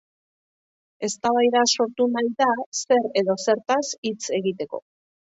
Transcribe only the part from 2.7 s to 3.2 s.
zer